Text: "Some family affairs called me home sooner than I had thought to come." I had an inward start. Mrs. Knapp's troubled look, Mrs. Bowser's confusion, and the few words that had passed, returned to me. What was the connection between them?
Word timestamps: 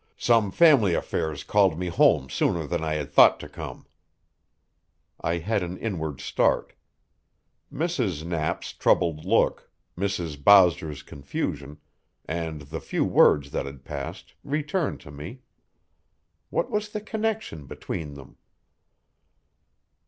"Some 0.17 0.49
family 0.49 0.95
affairs 0.95 1.43
called 1.43 1.77
me 1.77 1.85
home 1.85 2.27
sooner 2.27 2.65
than 2.65 2.83
I 2.83 2.95
had 2.95 3.11
thought 3.11 3.39
to 3.39 3.47
come." 3.47 3.85
I 5.21 5.37
had 5.37 5.61
an 5.61 5.77
inward 5.77 6.19
start. 6.21 6.73
Mrs. 7.71 8.25
Knapp's 8.25 8.73
troubled 8.73 9.25
look, 9.25 9.69
Mrs. 9.95 10.43
Bowser's 10.43 11.03
confusion, 11.03 11.77
and 12.25 12.61
the 12.63 12.79
few 12.81 13.05
words 13.05 13.51
that 13.51 13.67
had 13.67 13.85
passed, 13.85 14.33
returned 14.43 14.99
to 15.01 15.11
me. 15.11 15.41
What 16.49 16.71
was 16.71 16.89
the 16.89 17.01
connection 17.01 17.67
between 17.67 18.15
them? 18.15 18.37